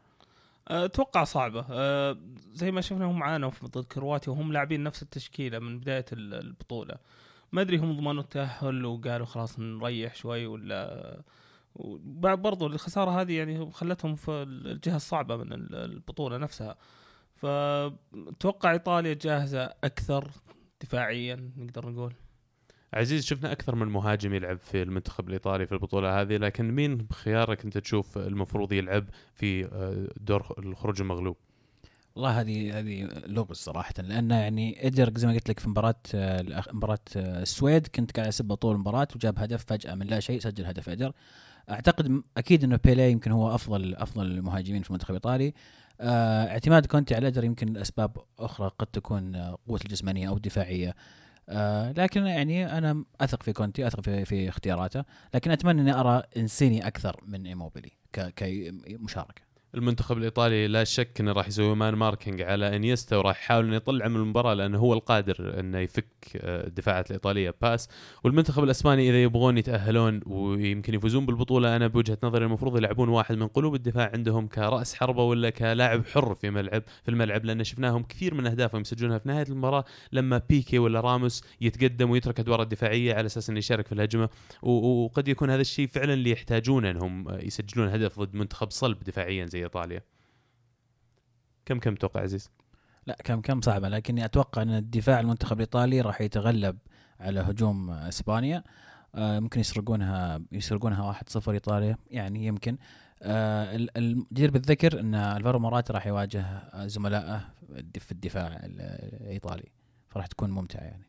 آه، 0.69 0.85
أتوقع 0.85 1.25
صعبة. 1.25 1.67
أه 1.71 2.19
زي 2.53 2.71
ما 2.71 2.81
شفنا 2.81 3.05
هم 3.05 3.23
عانوا 3.23 3.51
ضد 3.65 3.85
كرواتيا 3.85 4.33
وهم 4.33 4.53
لاعبين 4.53 4.83
نفس 4.83 5.03
التشكيلة 5.03 5.59
من 5.59 5.81
بداية 5.81 6.05
البطولة. 6.13 6.95
ما 7.53 7.61
أدري 7.61 7.77
هم 7.77 7.97
ضمنوا 7.97 8.23
التأهل 8.23 8.85
وقالوا 8.85 9.27
خلاص 9.27 9.59
نريح 9.59 10.15
شوي 10.15 10.47
ولا 10.47 11.23
برضو 12.15 12.67
الخسارة 12.67 13.21
هذه 13.21 13.33
يعني 13.39 13.71
خلتهم 13.71 14.17
في 14.17 14.31
الجهة 14.43 14.97
الصعبة 14.97 15.37
من 15.37 15.53
البطولة 15.53 16.39
نفسها. 16.39 16.77
فأتوقع 17.35 18.73
إيطاليا 18.73 19.15
جاهزة 19.15 19.65
أكثر 19.85 20.31
دفاعيا 20.81 21.51
نقدر 21.57 21.91
نقول. 21.91 22.15
عزيز 22.94 23.25
شفنا 23.25 23.52
أكثر 23.52 23.75
من 23.75 23.87
مهاجم 23.87 24.35
يلعب 24.35 24.58
في 24.58 24.82
المنتخب 24.82 25.29
الإيطالي 25.29 25.67
في 25.67 25.73
البطولة 25.73 26.20
هذه 26.20 26.37
لكن 26.37 26.70
مين 26.73 26.96
بخيارك 26.96 27.64
أنت 27.64 27.79
تشوف 27.79 28.19
المفروض 28.19 28.73
يلعب 28.73 29.05
في 29.35 29.64
آه، 29.64 30.08
دور 30.20 30.55
الخروج 30.58 31.00
المغلوب؟ 31.00 31.37
والله 32.14 32.41
هذه 32.41 32.79
هذه 32.79 33.08
لغز 33.26 33.56
صراحة 33.56 33.94
لأن 33.99 34.31
يعني 34.31 34.87
ادر 34.87 35.12
زي 35.17 35.26
ما 35.26 35.32
قلت 35.32 35.49
لك 35.49 35.61
في 35.61 35.69
مباراة 35.69 35.94
آه، 36.14 36.62
مباراة 36.73 36.99
آه، 37.17 37.43
السويد 37.43 37.87
كنت 37.87 38.17
قاعد 38.17 38.29
اسبه 38.29 38.55
طول 38.55 38.75
المباراة 38.75 39.08
وجاب 39.14 39.38
هدف 39.38 39.64
فجأة 39.64 39.94
من 39.94 40.06
لا 40.06 40.20
شيء 40.20 40.41
سجل 40.41 40.64
هدف 40.64 40.88
إدر. 40.88 41.12
أعتقد 41.70 42.23
أكيد 42.37 42.64
إنه 42.64 42.81
بيلي 42.85 43.11
يمكن 43.11 43.31
هو 43.32 43.55
أفضل 43.55 43.94
أفضل 43.94 44.26
المهاجمين 44.26 44.82
في 44.82 44.91
المنتخب 44.91 45.11
الإيطالي. 45.11 45.55
اعتماد 46.00 46.86
كونتي 46.86 47.15
على 47.15 47.27
إدر 47.27 47.44
يمكن 47.44 47.72
لأسباب 47.72 48.17
أخرى 48.39 48.70
قد 48.79 48.86
تكون 48.86 49.36
قوته 49.69 49.84
الجسمانية 49.84 50.29
أو 50.29 50.36
الدفاعية. 50.36 50.94
آه 51.48 51.93
لكن 51.93 52.27
يعني 52.27 52.79
أنا 52.79 53.05
أثق 53.20 53.43
في 53.43 53.53
كونتي 53.53 53.86
أثق 53.86 54.01
في, 54.01 54.24
في 54.24 54.48
اختياراته 54.48 55.05
لكن 55.34 55.51
أتمنى 55.51 55.81
إني 55.81 55.93
أرى 56.01 56.22
إنسيني 56.36 56.86
أكثر 56.86 57.20
من 57.27 57.46
إيموبيلي 57.46 57.91
كمشاركة. 58.36 59.43
المنتخب 59.75 60.19
الإيطالي 60.19 60.67
لا 60.67 60.85
شك 60.85 61.21
إنه 61.21 61.33
راح 61.33 61.49
يسوي 61.49 61.75
man 61.75 61.94
marking 61.94 62.43
على 62.43 62.77
إنيستا 62.77 63.17
وراح 63.17 63.39
يحاول 63.43 63.65
إنه 63.65 63.77
يطلع 63.77 64.09
من 64.09 64.17
المباراة 64.17 64.55
لأنه 64.55 64.79
هو 64.79 64.93
القادر 64.93 65.61
إنه 65.61 65.79
يفك 65.79 66.07
آه، 66.37 66.67
الدفاعات 66.67 67.07
الإيطالية 67.11 67.55
باس 67.63 67.89
والمنتخب 68.25 68.65
الأسباني 68.65 69.11
إذا 69.11 69.23
يبغون 69.23 69.59
يتأهلون 69.59 70.21
ويمكن 70.27 70.95
يفوزون 70.95 71.27
بالبطولة 71.27 71.77
أنا 71.77 71.87
بوجهة 71.87 72.19
نظري 72.23 72.45
المفروض 72.45 72.77
يلعبون 72.77 73.09
واحد 73.09 73.37
من 73.37 73.47
قلوب 73.47 73.75
الدفاع 73.75 74.11
عندهم 74.15 74.47
كرأس 74.47 74.95
حربة 74.95 75.23
ولا 75.23 75.51
كلاعب 75.51 76.07
حر 76.07 76.35
في 76.35 76.51
ملعب 76.51 76.83
في 77.03 77.11
الملعب 77.11 77.45
لأن 77.45 77.65
شفناهم 77.65 78.03
كثير 78.03 78.35
من 78.35 78.47
أهدافهم 78.47 78.81
يسجلونها 78.81 79.19
في 79.19 79.29
نهاية 79.29 79.47
المباراة 79.49 79.85
لما 80.13 80.43
بيكي 80.49 80.79
ولا 80.79 81.01
راموس 81.01 81.45
يتقدم 81.61 82.11
ويترك 82.11 82.41
أدوار 82.41 82.63
الدفاعية 82.63 83.15
على 83.15 83.27
أساس 83.27 83.51
إنه 83.51 83.59
يشارك 83.59 83.87
في 83.87 83.93
الهجمة. 83.93 84.29
وقد 84.63 85.29
يكون 85.29 85.51
هذا 85.51 85.61
الشيء 85.61 85.87
فعلا 85.87 86.15
اللي 86.15 86.31
يحتاجونه 86.31 86.91
إنهم 86.91 87.29
يسجلون 87.29 87.89
هدف 87.89 88.21
ضد 88.21 88.35
منتخب 88.35 88.71
صلب 88.71 89.05
دفاعيا 89.05 89.47
زي 89.47 89.64
ايطاليا 89.65 90.03
كم 91.67 91.79
كم 91.79 91.94
توقع 91.94 92.21
عزيز؟ 92.21 92.51
لا 93.06 93.17
كم 93.25 93.41
كم 93.41 93.61
صعبة 93.61 93.89
لكني 93.89 94.25
أتوقع 94.25 94.63
أن 94.63 94.71
الدفاع 94.71 95.21
المنتخب 95.21 95.56
الإيطالي 95.56 96.01
راح 96.01 96.21
يتغلب 96.21 96.79
على 97.21 97.41
هجوم 97.41 97.91
إسبانيا. 97.91 98.65
آه 99.15 99.41
ممكن 99.41 99.61
يسرقونها 99.61 100.41
يسرقونها 100.53 101.13
1-0 101.13 101.49
إيطاليا 101.49 101.97
يعني 102.11 102.47
يمكن. 102.47 102.79
آه 103.23 103.89
الجدير 103.97 104.51
بالذكر 104.51 105.01
أن 105.01 105.15
ألفارو 105.15 105.59
موراتي 105.59 105.93
راح 105.93 106.06
يواجه 106.06 106.47
زملائه 106.87 107.55
في 107.99 108.13
الدفاع 108.13 108.61
الإيطالي 108.65 109.69
فراح 110.09 110.27
تكون 110.27 110.51
ممتعة 110.51 110.83
يعني. 110.83 111.05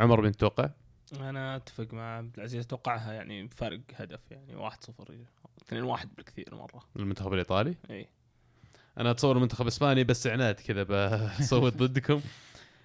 عمر 0.00 0.20
بن 0.20 0.32
توقع؟ 0.32 0.70
أنا 1.12 1.56
أتفق 1.56 1.94
مع 1.94 2.16
عبد 2.16 2.36
العزيز 2.36 2.64
اتوقعها 2.64 3.12
يعني 3.12 3.48
فرق 3.48 3.80
هدف 3.96 4.20
يعني 4.30 4.70
1-0 4.70 4.74
2-1 5.72 6.06
بالكثير 6.16 6.54
مرة. 6.54 6.84
المنتخب 6.96 7.32
الإيطالي؟ 7.32 7.74
إي. 7.90 8.08
أنا 8.98 9.10
أتصور 9.10 9.38
منتخب 9.38 9.66
اسباني 9.66 10.04
بس 10.04 10.26
عناد 10.26 10.54
كذا 10.54 10.82
بصوت 11.40 11.76
ضدكم. 11.82 12.20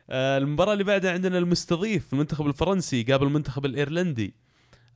آه، 0.10 0.38
المباراة 0.38 0.74
اللي 0.74 0.84
بعدها 0.84 1.12
عندنا 1.12 1.38
المستضيف 1.38 2.14
المنتخب 2.14 2.48
الفرنسي 2.48 3.04
قابل 3.04 3.28
المنتخب 3.28 3.66
الإيرلندي. 3.66 4.34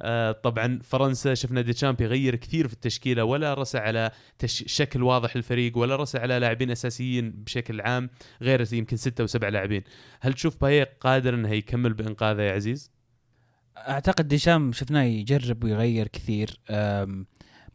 آه، 0.02 0.32
طبعا 0.32 0.80
فرنسا 0.84 1.34
شفنا 1.34 1.62
ديشامب 1.62 2.06
يغير 2.06 2.36
كثير 2.36 2.68
في 2.68 2.74
التشكيلة 2.74 3.24
ولا 3.24 3.54
رسى 3.54 3.78
على 3.78 4.12
تش 4.40 4.64
شكل 4.68 5.04
واضح 5.04 5.36
للفريق 5.36 5.78
ولا 5.78 5.96
رسى 5.96 6.18
على 6.18 6.40
لاعبين 6.40 6.72
أساسيين 6.72 7.32
بشكل 7.32 7.82
عام 7.82 8.10
غير 8.42 8.74
يمكن 8.74 8.98
ستة 8.98 9.24
وسبع 9.24 9.50
لاعبين. 9.50 9.84
هل 10.22 10.34
تشوف 10.34 10.62
باي 10.62 10.84
قادر 10.84 11.34
إنه 11.34 11.52
يكمل 11.54 11.94
بإنقاذه 11.94 12.42
يا 12.42 12.54
عزيز؟ 12.54 12.97
أعتقد 13.78 14.28
ديشام 14.28 14.72
شفناه 14.72 15.04
يجرب 15.04 15.64
ويغير 15.64 16.08
كثير. 16.08 16.60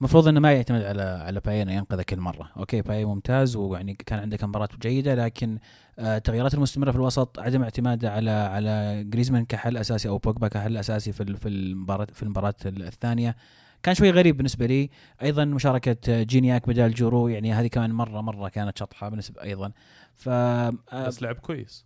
المفروض 0.02 0.28
إنه 0.28 0.40
ما 0.40 0.52
يعتمد 0.52 0.82
على 0.82 1.02
على 1.02 1.40
باي 1.40 1.62
انه 1.62 1.73
ينقذه 1.73 2.02
كل 2.02 2.21
مرة، 2.21 2.50
okay 2.57 2.83
باي 2.82 3.04
ممتاز 3.04 3.56
ويعني 3.56 3.94
كان 3.94 4.18
عنده 4.18 4.38
مباراة 4.42 4.68
جيدة 4.80 5.14
لكن 5.14 5.59
آه، 5.99 6.16
التغييرات 6.16 6.54
المستمرة 6.54 6.90
في 6.90 6.97
الوسط 6.97 7.38
عدم 7.38 7.62
اعتماده 7.62 8.12
على 8.12 8.30
على 8.30 9.04
جريزمان 9.04 9.44
كحل 9.44 9.76
أساسي 9.76 10.09
أو 10.09 10.18
بوجبا 10.18 10.49
كحل 10.49 10.76
أساسي 10.76 11.12
في 11.12 11.37
في 11.37 11.49
المباراة 11.49 12.06
في 12.12 12.23
المباراة 12.23 12.54
الثانية 12.66 13.37
كان 13.82 13.94
شوي 13.94 14.11
غريب 14.11 14.37
بالنسبة 14.37 14.66
لي. 14.66 14.90
أيضا 15.23 15.44
مشاركة 15.44 16.23
جينياك 16.23 16.68
بدال 16.68 16.94
جيرو 16.95 17.28
يعني 17.28 17.52
هذه 17.52 17.66
كمان 17.66 17.92
مرة 17.92 18.21
مرة 18.21 18.49
كانت 18.49 18.78
شطحة 18.78 19.09
بالنسبة 19.09 19.42
أيضا. 19.42 19.73
ف 20.14 20.28
آه، 20.28 20.73
بس 21.06 21.23
لعب 21.23 21.35
كويس. 21.35 21.85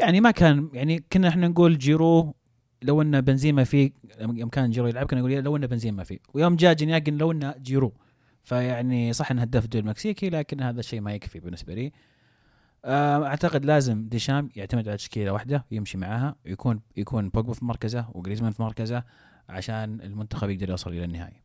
يعني 0.00 0.20
ما 0.20 0.30
كان 0.30 0.68
يعني 0.72 1.04
كنا 1.12 1.28
إحنا 1.28 1.48
نقول 1.48 1.78
جيرو 1.78 2.34
لو 2.84 3.02
إن 3.02 3.20
بنزيما 3.20 3.64
فيه 3.64 3.90
يوم 4.20 4.48
كان 4.48 4.70
جيرو 4.70 4.86
يلعب 4.86 5.06
كنا 5.06 5.20
نقول 5.20 5.32
لو 5.32 5.56
إن 5.56 5.66
بنزيما 5.66 6.04
فيه 6.04 6.18
ويوم 6.34 6.56
جاء 6.56 6.72
جينياك 6.72 7.06
قلنا 7.06 7.18
لو 7.18 7.32
إن 7.32 7.54
جيرو. 7.62 7.92
فيعني 8.42 9.12
صح 9.12 9.30
انه 9.30 9.42
هداف 9.42 9.64
الدوري 9.64 9.82
المكسيكي 9.82 10.30
لكن 10.30 10.60
هذا 10.60 10.80
الشيء 10.80 11.00
ما 11.00 11.14
يكفي 11.14 11.40
بالنسبة 11.40 11.74
لي. 11.74 11.92
آه، 12.84 13.26
أعتقد 13.26 13.64
لازم 13.64 14.08
ديشام 14.08 14.50
يعتمد 14.56 14.88
على 14.88 14.96
تشكيلة 14.96 15.32
واحدة 15.32 15.64
ويمشي 15.72 15.98
معاها 15.98 16.36
ويكون 16.46 16.80
يكون 16.96 17.28
بوجبا 17.28 17.52
في 17.52 17.64
مركزه 17.64 18.06
وجريزمان 18.14 18.52
في 18.52 18.62
مركزه 18.62 19.04
عشان 19.48 20.00
المنتخب 20.00 20.50
يقدر 20.50 20.70
يوصل 20.70 20.90
إلى 20.90 21.04
النهائي. 21.04 21.42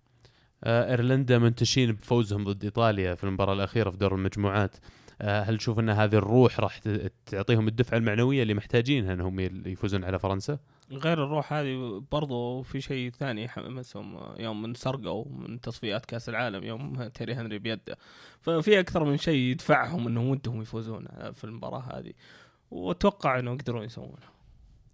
آه، 0.63 0.89
إيرلندا 0.91 1.37
منتشين 1.37 1.91
بفوزهم 1.91 2.43
ضد 2.43 2.63
إيطاليا 2.63 3.15
في 3.15 3.23
المباراة 3.23 3.53
الأخيرة 3.53 3.89
في 3.89 3.97
دور 3.97 4.15
المجموعات. 4.15 4.75
آه، 5.21 5.41
هل 5.41 5.57
تشوف 5.57 5.79
إن 5.79 5.89
هذه 5.89 6.15
الروح 6.15 6.59
راح 6.59 6.79
تعطيهم 7.25 7.67
الدفعة 7.67 7.97
المعنوية 7.97 8.41
اللي 8.41 8.53
محتاجينها 8.53 9.13
إنهم 9.13 9.39
يفوزون 9.67 10.03
على 10.03 10.19
فرنسا؟ 10.19 10.59
غير 10.91 11.23
الروح 11.23 11.53
هذه 11.53 12.03
برضو 12.11 12.61
في 12.61 12.81
شيء 12.81 13.11
ثاني 13.11 13.43
يحمسهم 13.43 14.19
يوم 14.39 14.65
انسرقوا 14.65 15.25
من 15.29 15.61
تصفيات 15.61 16.05
كأس 16.05 16.29
العالم 16.29 16.63
يوم 16.63 17.07
تيري 17.07 17.33
هنري 17.33 17.59
بيده. 17.59 17.97
ففي 18.41 18.79
أكثر 18.79 19.03
من 19.03 19.17
شيء 19.17 19.39
يدفعهم 19.39 20.07
إنهم 20.07 20.27
ودهم 20.27 20.61
يفوزون 20.61 21.07
في 21.33 21.43
المباراة 21.43 21.79
هذه 21.79 22.13
وأتوقع 22.71 23.39
انه 23.39 23.51
يقدرون 23.51 23.83
يسوونها. 23.83 24.29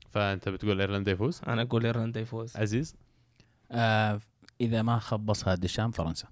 فأنت 0.10 0.50
بتقول 0.50 0.80
إيرلندا 0.82 1.12
يفوز؟ 1.12 1.42
أنا 1.48 1.62
أقول 1.62 1.86
إيرلندا 1.86 2.20
يفوز. 2.20 2.58
عزيز؟ 2.58 2.96
آه 3.72 4.20
إذا 4.62 4.82
ما 4.82 5.00
خبصها 5.00 5.56
ديشام 5.56 5.92
فرنسا. 5.92 6.28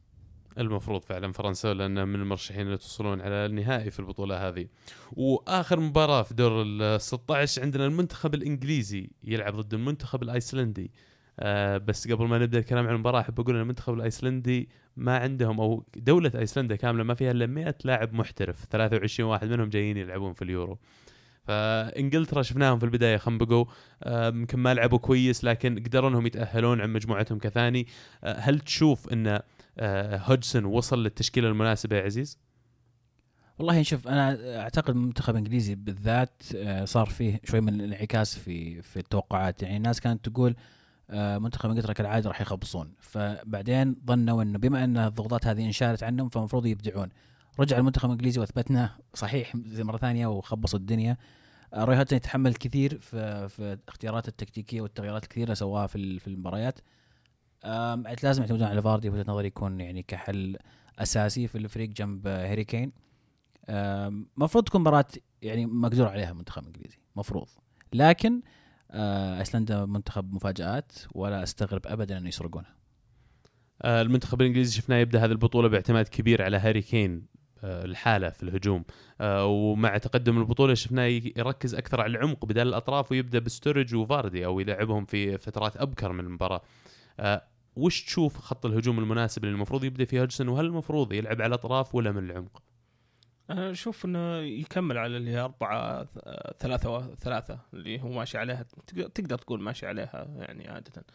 المفروض 0.57 1.01
فعلا 1.01 1.31
فرنسا 1.31 1.73
لأن 1.73 2.07
من 2.07 2.15
المرشحين 2.15 2.61
اللي 2.61 2.77
توصلون 2.77 3.21
على 3.21 3.45
النهائي 3.45 3.91
في 3.91 3.99
البطولة 3.99 4.47
هذه. 4.47 4.67
وآخر 5.11 5.79
مباراة 5.79 6.21
في 6.21 6.33
دور 6.33 6.61
ال 6.61 7.01
16 7.01 7.61
عندنا 7.61 7.85
المنتخب 7.85 8.33
الإنجليزي 8.33 9.09
يلعب 9.23 9.55
ضد 9.55 9.73
المنتخب 9.73 10.23
الأيسلندي. 10.23 10.91
آه 11.39 11.77
بس 11.77 12.07
قبل 12.11 12.27
ما 12.27 12.37
نبدأ 12.37 12.59
الكلام 12.59 12.87
عن 12.87 12.93
المباراة 12.93 13.19
أحب 13.19 13.39
أقول 13.39 13.55
إن 13.55 13.61
المنتخب 13.61 13.93
الأيسلندي 13.93 14.69
ما 14.97 15.17
عندهم 15.17 15.59
أو 15.59 15.85
دولة 15.95 16.31
أيسلندا 16.35 16.75
كاملة 16.75 17.03
ما 17.03 17.13
فيها 17.13 17.31
إلا 17.31 17.45
100 17.45 17.75
لاعب 17.83 18.13
محترف 18.13 18.65
23 18.65 19.29
واحد 19.29 19.47
منهم 19.47 19.69
جايين 19.69 19.97
يلعبون 19.97 20.33
في 20.33 20.41
اليورو. 20.41 20.77
فإنجلترا 21.47 22.41
شفناهم 22.41 22.79
في 22.79 22.85
البداية 22.85 23.17
خنبقوا 23.17 23.65
آه، 24.03 24.27
يمكن 24.27 24.59
ما 24.59 24.73
لعبوا 24.73 24.97
كويس 24.97 25.43
لكن 25.43 25.79
قدروا 25.79 26.09
إنهم 26.09 26.25
يتأهلون 26.25 26.81
عن 26.81 26.93
مجموعتهم 26.93 27.39
كثاني 27.39 27.87
آه، 28.23 28.39
هل 28.39 28.59
تشوف 28.59 29.13
إن 29.13 29.39
آه، 29.79 30.17
هودسون 30.17 30.65
وصل 30.65 31.03
للتشكيلة 31.03 31.47
المناسبة 31.49 31.95
يا 31.97 32.03
عزيز؟ 32.03 32.39
والله 33.59 33.83
شوف 33.83 34.07
أنا 34.07 34.59
أعتقد 34.61 34.89
المنتخب 34.89 35.33
الانجليزي 35.33 35.75
بالذات 35.75 36.41
آه، 36.55 36.85
صار 36.85 37.05
فيه 37.05 37.39
شوي 37.43 37.61
من 37.61 37.73
الانعكاس 37.81 38.37
في 38.39 38.81
في 38.81 38.99
التوقعات. 38.99 39.63
يعني 39.63 39.77
الناس 39.77 39.99
كانت 40.01 40.29
تقول 40.29 40.55
آه، 41.09 41.37
منتخب 41.37 41.69
إنجلترا 41.69 41.93
كالعادة 41.93 42.29
راح 42.29 42.41
يخبصون. 42.41 42.93
فبعدين 42.99 43.95
ظنوا 44.07 44.43
إنه 44.43 44.59
بما 44.59 44.83
إن 44.83 44.97
الضغوطات 44.97 45.47
هذه 45.47 45.65
انشالت 45.65 46.03
عنهم 46.03 46.29
فالمفروض 46.29 46.65
يبدعون. 46.65 47.09
رجع 47.59 47.77
المنتخب 47.77 48.05
الانجليزي 48.05 48.39
وأثبتنا 48.39 48.89
صحيح 49.13 49.57
زي 49.65 49.83
مرة 49.83 49.97
ثانية 49.97 50.27
وخبص 50.27 50.75
الدنيا. 50.75 51.17
روي 51.73 51.95
يتحمل 51.97 52.53
كثير 52.53 52.99
في 52.99 53.49
في 53.49 53.77
اختيارات 53.87 54.27
التكتيكية 54.27 54.81
والتغييرات 54.81 55.23
الكثيرة 55.23 55.53
سواها 55.53 55.87
في 55.87 55.95
ال- 55.95 56.19
في 56.19 56.27
المباريات. 56.27 56.79
لازم 58.23 58.41
يعتمدون 58.41 58.67
على 58.67 58.81
فاردي 58.81 59.09
وجهة 59.09 59.25
نظري 59.27 59.47
يكون 59.47 59.81
يعني 59.81 60.03
كحل 60.03 60.57
أساسي 60.99 61.47
في 61.47 61.57
الفريق 61.57 61.89
جنب 61.89 62.27
هاري 62.27 62.63
كين 62.63 62.91
آم، 63.69 64.27
مفروض 64.37 64.63
تكون 64.63 64.81
مباراة 64.81 65.05
يعني 65.41 65.65
مقدور 65.65 66.07
عليها 66.07 66.31
المنتخب 66.31 66.61
الانجليزي 66.61 66.97
مفروض. 67.15 67.47
لكن 67.93 68.41
آه، 68.91 69.39
أيسلندا 69.39 69.85
منتخب 69.85 70.33
مفاجآت 70.33 70.91
ولا 71.11 71.43
أستغرب 71.43 71.87
ابدا 71.87 72.17
انه 72.17 72.27
يسرقونها. 72.27 72.75
آه، 73.81 74.01
المنتخب 74.01 74.41
الإنجليزي 74.41 74.77
شفناه 74.77 74.97
يبدأ 74.97 75.19
هذه 75.25 75.31
البطولة 75.31 75.67
باعتماد 75.67 76.07
كبير 76.07 76.41
على 76.41 76.57
هاري 76.57 76.81
كين 76.81 77.25
آه، 77.63 77.85
الحالة 77.85 78.29
في 78.29 78.43
الهجوم. 78.43 78.83
ومع 79.21 79.97
تقدم 79.97 80.37
البطولة 80.37 80.73
شفناه 80.73 81.05
يركز 81.05 81.75
أكثر 81.75 82.01
على 82.01 82.17
العمق 82.17 82.45
بدل 82.45 82.67
الأطراف 82.67 83.11
ويبدأ 83.11 83.39
بستورج 83.39 83.95
وفاردي 83.95 84.45
أو 84.45 84.59
يلعبهم 84.59 85.05
في 85.05 85.37
فترات 85.37 85.77
أبكر 85.77 86.11
من 86.11 86.19
المباراة. 86.25 86.61
وش 87.75 88.03
تشوف 88.05 88.37
خط 88.37 88.65
الهجوم 88.65 88.99
المناسب 88.99 89.43
اللي 89.43 89.55
المفروض 89.55 89.83
يبدأ 89.83 90.05
فيه 90.05 90.21
هودسون 90.21 90.47
وهل 90.47 90.65
المفروض 90.65 91.13
يلعب 91.13 91.41
على 91.41 91.45
الاطراف 91.47 91.95
ولا 91.95 92.11
من 92.11 92.29
العمق؟ 92.29 92.61
أنا 93.49 93.71
أشوف 93.71 94.05
إنه 94.05 94.37
يكمل 94.37 94.97
على 94.97 95.17
اللي 95.17 95.31
هي 95.31 95.39
أربعة 95.39 96.07
ثلاثة 96.59 97.15
ثلاثة 97.15 97.59
اللي 97.73 98.01
هو 98.01 98.07
ماشي 98.09 98.37
عليها. 98.37 98.65
تق- 98.87 99.07
تقدر 99.07 99.37
تقول 99.37 99.61
ماشي 99.61 99.87
عليها 99.87 100.27
يعني 100.39 100.67
عادة. 100.67 101.05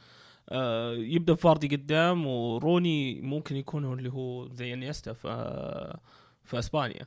آه، 0.49 0.93
يبدأ 0.93 1.35
فاردي 1.35 1.77
قدام 1.77 2.27
وروني 2.27 3.21
ممكن 3.21 3.57
يكون 3.57 3.85
هو 3.85 3.93
اللي 3.95 4.13
هو 4.13 4.49
زي 4.49 4.75
إنيستا 4.75 5.13
في 5.13 5.99
في 6.45 6.59
إسبانيا. 6.59 7.07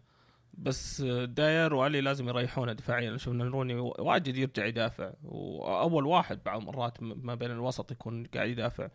بس 0.54 1.02
داير 1.24 1.74
وعلي 1.74 2.02
لازم 2.02 2.28
يريحونه 2.30 2.74
دفاعيا. 2.74 3.18
شفنا 3.18 3.44
روني 3.44 3.74
واجد 3.76 4.38
يرجع 4.38 4.66
يدافع. 4.66 5.12
وأول 5.24 6.06
واحد 6.06 6.40
بعض 6.46 6.60
المرات 6.62 7.04
ما 7.04 7.36
بين 7.36 7.52
الوسط 7.52 7.92
يكون 7.92 8.24
قاعد 8.26 8.50
يدافع. 8.50 8.90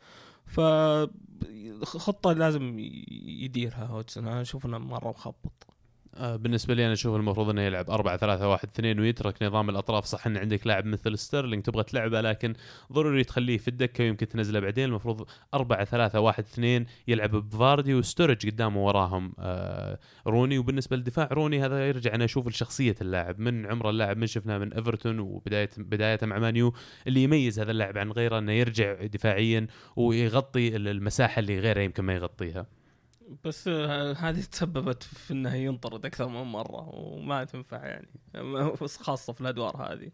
فخطة 0.47 2.33
لازم 2.33 2.79
ي- 2.79 3.05
يديرها 3.45 3.87
هودسون. 3.87 4.29
أنا 4.29 4.41
أشوف 4.41 4.67
إنه 4.67 4.79
مرة 4.79 5.09
مخبط. 5.11 5.67
بالنسبة 6.21 6.75
لي 6.75 6.85
أنا 6.85 6.93
أشوف 6.93 7.17
المفروض 7.17 7.51
إنه 7.51 7.63
يلعب 7.63 7.91
4 7.91 8.17
3 8.17 8.49
1 8.49 8.69
2 8.69 9.01
ويترك 9.01 9.43
نظام 9.43 9.71
الأطراف. 9.71 10.05
صح 10.05 10.27
إن 10.27 10.37
عندك 10.37 10.67
لاعب 10.67 10.87
مثل 10.87 11.19
ستيرلينج 11.19 11.63
تبغى 11.63 11.83
تلعبه 11.83 12.21
لكن 12.21 12.55
ضروري 12.93 13.25
تخليه 13.25 13.59
في 13.59 13.69
الدكة 13.69 14.05
ويمكن 14.05 14.29
تنزله 14.29 14.61
بعدين. 14.61 14.85
المفروض 14.85 15.27
4 15.55 15.85
3 15.85 16.21
1 16.21 16.45
2 16.45 16.87
يلعب 17.09 17.31
بفاردي 17.31 17.95
وستورج 17.95 18.47
قدامه 18.47 18.87
وراهم 18.87 19.33
آه 19.39 19.99
روني. 20.27 20.59
وبالنسبة 20.59 20.97
للدفاع 20.97 21.29
روني 21.33 21.65
هذا 21.65 21.89
يرجع 21.89 22.15
أنا 22.15 22.25
أشوف 22.25 22.49
لشخصية 22.49 22.95
اللاعب. 23.01 23.41
من 23.41 23.67
عمر 23.67 23.91
اللاعب 23.91 24.17
من 24.17 24.27
شفناه 24.27 24.59
من 24.59 24.73
إيفرتون 24.73 25.19
وبدايه 25.19 25.71
بدايته 25.77 26.27
مع 26.27 26.39
مانيو 26.39 26.73
اللي 27.07 27.23
يميز 27.23 27.61
هذا 27.61 27.71
اللاعب 27.71 27.99
عن 27.99 28.13
غيره 28.13 28.39
إنه 28.39 28.53
يرجع 28.53 28.95
دفاعيا 29.05 29.67
ويغطي 29.97 30.77
المساحة 30.77 31.41
اللي 31.41 31.59
غيره 31.59 31.81
يمكن 31.81 32.05
ما 32.05 32.15
يغطيها. 32.15 32.67
بس 33.45 33.69
هذه 33.69 34.41
تسببت 34.41 35.03
في 35.03 35.33
إنه 35.33 35.55
ينطرد 35.55 36.07
أكثر 36.07 36.29
من 36.29 36.43
مرة 36.43 36.89
وما 36.95 37.45
تنفع 37.45 37.87
يعني. 37.87 38.09
خاصة 38.87 39.33
في 39.33 39.41
الأدوار 39.41 39.93
هذه. 39.93 40.11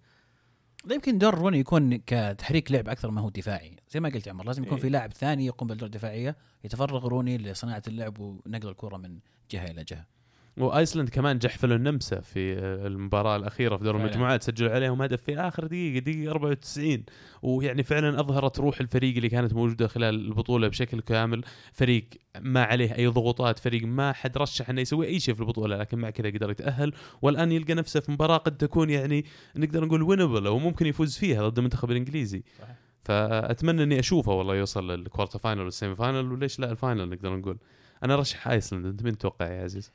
يمكن 0.91 1.19
دور 1.19 1.35
روني 1.35 1.59
يكون 1.59 1.97
كتحريك 1.97 2.73
لعب 2.73 2.89
أكثر 2.89 3.11
ما 3.11 3.21
هو 3.21 3.29
دفاعي. 3.29 3.77
زي 3.91 4.01
ما 4.01 4.09
قلت 4.09 4.27
يا 4.27 4.33
عمر 4.33 4.45
لازم 4.45 4.63
يكون 4.63 4.75
إيه. 4.77 4.83
في 4.83 4.89
لاعب 4.89 5.13
ثاني 5.13 5.47
يقوم 5.47 5.69
بالدور 5.69 5.87
الدفاعية 5.87 6.37
يتفرغ 6.65 7.07
روني 7.07 7.39
لصناعة 7.39 7.83
اللعب 7.89 8.19
ونقل 8.19 8.69
الكرة 8.69 8.97
من 8.97 9.19
جهة 9.51 9.71
إلى 9.71 9.85
جهة. 9.85 10.07
وآيسلند 10.57 11.09
كمان 11.09 11.39
جحفلوا 11.39 11.77
النمسا 11.77 12.21
في 12.21 12.59
المباراة 12.59 13.37
الأخيرة 13.37 13.77
في 13.77 13.85
دور. 13.85 13.97
المجموعات 13.97 14.43
سجلوا 14.43 14.71
عليهم 14.71 15.03
هدف 15.03 15.23
في 15.23 15.39
آخر 15.39 15.67
دقيقة 15.67 15.99
دقيقة 15.99 16.31
94 16.31 17.05
ويعني 17.43 17.83
فعلا 17.83 18.21
أظهرت 18.21 18.59
روح 18.59 18.81
الفريق 18.81 19.17
اللي 19.17 19.29
كانت 19.29 19.53
موجودة 19.53 19.89
خلال 19.89 20.15
البطولة 20.15 20.69
بشكل 20.69 21.01
كامل. 21.01 21.45
فريق 21.73 22.05
ما 22.41 22.63
عليه 22.63 22.95
أي 22.95 23.07
ضغوطات 23.07 23.59
فريق 23.59 23.83
ما 23.85 24.13
حد 24.13 24.39
رشح 24.39 24.71
إنه 24.71 24.81
يسوي 24.81 25.07
أي 25.07 25.21
شيء 25.21 25.35
في 25.35 25.41
البطولة 25.41 25.77
لكن 25.77 25.99
مع 25.99 26.11
كذا 26.11 26.31
قدر 26.31 26.51
يتأهل. 26.51 26.93
والآن 27.23 27.53
يلقى 27.53 27.75
نفسه 27.75 28.01
في 28.01 28.13
مباراة 28.13 28.37
قد 28.37 28.57
تكون 28.57 28.91
يعني 28.91 29.25
نقدر 29.57 29.85
نقول 29.85 30.03
winnable 30.03 30.47
أو 30.47 30.59
ممكن 30.59 30.87
يفوز 30.87 31.17
فيها 31.19 31.49
ضد 31.49 31.59
المنتخب 31.59 31.91
الإنجليزي. 31.91 32.43
صحيح. 32.59 32.77
فأتمنى 33.05 33.83
إني 33.83 33.99
أشوفه 33.99 34.33
والله 34.33 34.57
يوصل 34.57 34.91
لل 34.91 35.39
quarter-final 35.39 35.61
وال 35.61 35.97
semi-final 35.97 36.33
وليش 36.33 36.61
لا 36.61 36.71
ال 36.71 36.77
final 36.77 37.09
نقدر 37.09 37.37
نقول. 37.37 37.59
أنا 38.05 38.17
رشح 38.17 38.49
آيسلند 38.49 38.87
أنت 38.87 39.03
مين 39.03 39.19
تتوقع 39.19 39.47
يا 39.53 39.63
عزيز؟ 39.63 39.93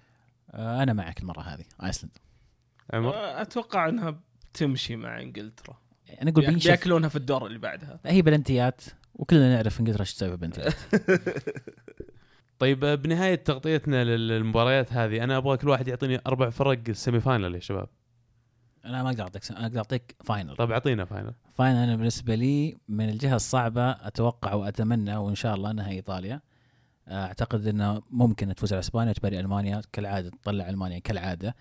أنا 0.54 0.94
معك 0.94 1.20
المرة 1.22 1.42
هذه 1.42 1.64
آيسلند. 1.84 2.18
عمر؟ 2.94 3.14
آه، 3.14 3.42
أتوقع 3.42 3.90
إنها 3.90 4.20
بتمشي 4.54 4.96
مع 4.96 5.22
إنجلترا. 5.22 5.78
أنا 6.22 6.30
أقول 6.32 6.42
بياك- 6.44 6.50
بينشف 6.50 6.68
بياكلونها 6.68 7.10
في 7.10 7.16
الدور 7.16 7.46
اللي 7.48 7.60
بعدها. 7.60 8.00
هي 8.06 8.22
بلنتيات 8.22 8.82
وكلنا 9.16 9.56
نعرف 9.56 9.80
إنجلترا 9.80 10.02
إيش 10.02 10.14
تسوي 10.14 10.38
بلنتيات. 10.38 10.74
طيب 12.60 12.84
آه، 12.84 12.96
بنهاية 12.96 13.36
تغطيتنا 13.36 14.04
للمباريات 14.04 14.94
هذه 14.94 15.24
أنا 15.24 15.38
أبغى 15.38 15.58
كل 15.58 15.70
واحد 15.70 15.88
يعطيني 15.88 16.20
أربع 16.28 16.50
فرق 16.50 16.80
ال 16.90 17.20
semi-final 17.20 17.56
يا 17.56 17.60
شباب. 17.60 17.90
أنا 18.86 19.04
ما 19.04 19.10
أقدر 19.10 19.24
أعطيك 19.24 19.52
أنا 19.52 19.66
أقدر 19.66 19.78
أعطيك 19.78 20.16
final 20.24 20.56
طيب 20.56 20.72
أعطينا 20.72 21.06
final 21.06 21.34
final 21.54 21.78
أنا 21.78 21.96
بالنسبة 21.96 22.36
لي 22.36 22.78
من 22.88 23.10
الجهة 23.10 23.36
الصعبة 23.36 23.90
أتوقع 23.92 24.54
وأتمنى 24.54 25.16
وإن 25.18 25.36
شاء 25.36 25.56
الله 25.56 25.72
انها 25.72 25.90
إيطاليا. 25.90 26.36
آه، 26.36 26.42
أعتقد 27.08 27.68
إنه 27.68 28.02
ممكن 28.12 28.56
تفوز 28.56 28.74
على 28.74 28.80
إسبانيا 28.80 29.12
وتباري 29.12 29.40
ألمانيا 29.40 29.82
كالعادة 29.94 30.30
تطلع 30.30 30.70
ألمانيا 30.70 31.00
كالعادة. 31.00 31.56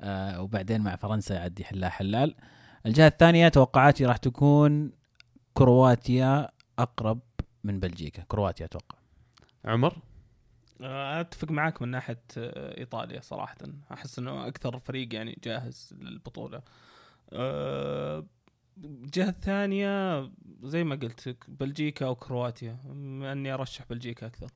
آه، 0.00 0.42
وبعدين 0.42 0.80
مع 0.80 0.96
فرنسا 0.96 1.34
يعد 1.34 1.60
يحلها 1.60 1.88
حلال. 1.88 2.34
الجهة 2.86 3.06
الثانية 3.06 3.48
توقعاتي 3.48 4.06
راح 4.06 4.16
تكون 4.16 4.92
كرواتيا 5.54 6.48
أقرب 6.78 7.20
من 7.64 7.80
بلجيكا. 7.80 8.22
كرواتيا 8.28 8.66
أتوقع. 8.66 8.98
عمر؟ 9.64 9.98
آه، 10.80 11.20
أتفق 11.20 11.50
معاك 11.50 11.82
من 11.82 11.88
ناحية 11.88 12.22
آه، 12.38 12.78
إيطاليا 12.78 13.20
صراحة. 13.20 13.56
أحس 13.92 14.18
إنه 14.18 14.46
أكثر 14.46 14.78
فريق 14.78 15.14
يعني 15.14 15.38
جاهز 15.44 15.94
للبطولة. 16.00 16.62
آه، 17.32 18.24
الجهة 18.84 19.28
الثانية 19.28 20.22
زي 20.62 20.84
ما 20.84 20.94
قلت 20.94 21.36
بلجيكا 21.48 22.06
وكرواتيا. 22.06 22.76
مع 22.94 23.32
إني 23.32 23.54
أرشح 23.54 23.84
بلجيكا 23.90 24.26
أكثر. 24.26 24.50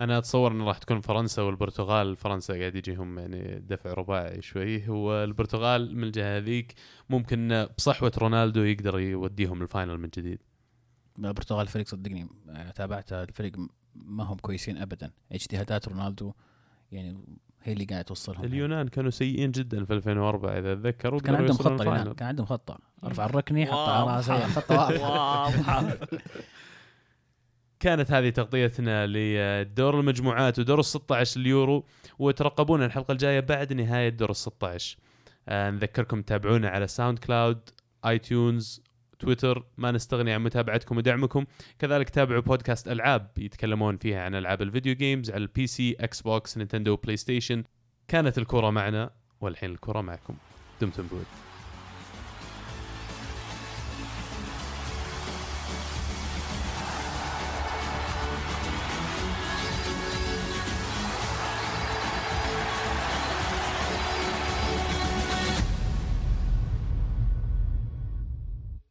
أنا 0.00 0.18
أتصور 0.18 0.52
انه 0.52 0.64
راح 0.64 0.78
تكون 0.78 1.00
فرنسا 1.00 1.42
والبرتغال 1.42 2.16
فرنسا 2.16 2.58
قاعد 2.58 2.74
يجيهم 2.74 3.18
يعني 3.18 3.58
دفع 3.58 3.92
رباعي 3.92 4.42
شوي. 4.42 4.88
والبرتغال 4.88 5.96
من 5.96 6.04
الجهة 6.04 6.36
هذيك 6.38 6.74
ممكن 7.10 7.66
بصحوة 7.78 8.12
رونالدو 8.18 8.62
يقدر 8.62 8.98
يوديهم 8.98 9.62
الفاينل 9.62 9.98
من 9.98 10.08
جديد. 10.08 10.38
البرتغال 11.18 11.66
فريق 11.66 11.86
صدقني 11.86 12.28
آه، 12.50 12.70
تابعته 12.70 13.22
الفريق 13.22 13.52
ما 13.94 14.24
هم 14.24 14.36
كويسين 14.36 14.78
ابدا. 14.78 15.10
اجتهادات 15.32 15.88
رونالدو 15.88 16.32
يعني 16.92 17.18
هي 17.62 17.72
اللي 17.72 17.84
قاعدة 17.84 18.02
توصلهم. 18.02 18.44
اليونان 18.44 18.88
كانوا 18.88 19.10
سيئين 19.10 19.50
جدا 19.50 19.84
في 19.84 19.92
2004 19.92 20.58
إذا 20.58 20.72
اتذكر 20.72 21.18
كان 21.18 21.34
عندهم 21.34 21.56
خطة 21.56 21.82
اليونان. 21.82 22.12
كان 22.12 22.28
عندهم 22.28 22.46
خطة. 22.46 22.78
ارفع 23.04 23.24
الركني 23.26 23.66
حط 23.66 23.72
على. 23.74 24.16
راسه 24.16 24.46
خطه 24.48 24.74
واضحه 25.02 25.98
كانت 27.80 28.10
هذه 28.10 28.28
تغطيتنا 28.28 29.06
لدور 29.06 30.00
المجموعات 30.00 30.58
ودور 30.58 30.78
ال 30.78 30.84
16 30.84 31.40
اليورو 31.40 31.86
وترقبونا 32.18 32.86
الحلقة 32.86 33.12
الجاية 33.12 33.40
بعد 33.40 33.72
نهاية 33.72 34.08
دور 34.08 34.30
ال 34.30 34.36
16 34.36 34.98
آه 35.48 35.70
نذكركم 35.70 36.22
تتابعونا 36.22 36.68
على 36.68 36.86
SoundCloud 36.86 37.70
iTunes 38.06 38.82
Twitter 39.18 39.64
ما 39.78 39.90
نستغني 39.92 40.32
عن 40.32 40.42
متابعتكم 40.42 40.96
ودعمكم. 40.96 41.44
كذلك 41.78 42.10
تابعوا 42.10 42.40
بودكاست 42.40 42.88
ألعاب 42.88 43.30
يتكلمون 43.38 43.96
فيها 43.96 44.22
عن 44.22 44.34
ألعاب 44.34 44.62
الفيديو 44.62 44.94
games 44.94 45.30
على 45.30 45.42
ال 45.42 45.50
PC 45.50 45.66
Xbox 45.66 46.58
Nintendo 46.58 46.96
PlayStation 46.96 47.64
كانت 48.08 48.38
الكرة 48.38 48.70
معنا 48.70 49.10
والحين 49.40 49.70
الكرة 49.70 50.00
معكم. 50.00 50.34
دمتم 50.80 51.06
بود. 51.06 51.45